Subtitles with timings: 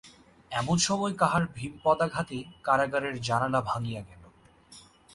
[0.51, 4.23] এমন সময় কাহার ভীম পদাঘাতে কারাগারের জানালা ভাঙিয়া গেল।